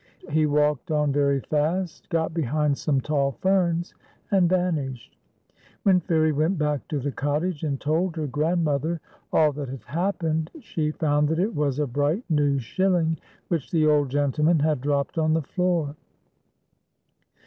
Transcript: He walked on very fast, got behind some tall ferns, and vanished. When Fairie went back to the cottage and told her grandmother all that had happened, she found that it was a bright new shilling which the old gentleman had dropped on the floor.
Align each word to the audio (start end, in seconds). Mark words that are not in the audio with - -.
He 0.31 0.47
walked 0.47 0.89
on 0.89 1.11
very 1.11 1.41
fast, 1.41 2.09
got 2.09 2.33
behind 2.33 2.75
some 2.75 3.01
tall 3.01 3.33
ferns, 3.33 3.93
and 4.31 4.49
vanished. 4.49 5.15
When 5.83 5.99
Fairie 5.99 6.31
went 6.31 6.57
back 6.57 6.87
to 6.87 6.97
the 6.99 7.11
cottage 7.11 7.61
and 7.63 7.79
told 7.79 8.15
her 8.15 8.25
grandmother 8.25 8.99
all 9.31 9.51
that 9.51 9.69
had 9.69 9.83
happened, 9.83 10.49
she 10.59 10.89
found 10.89 11.27
that 11.27 11.37
it 11.37 11.53
was 11.53 11.77
a 11.77 11.85
bright 11.85 12.23
new 12.31 12.57
shilling 12.57 13.19
which 13.47 13.69
the 13.69 13.85
old 13.85 14.09
gentleman 14.09 14.57
had 14.57 14.81
dropped 14.81 15.19
on 15.19 15.33
the 15.35 15.43
floor. 15.43 15.95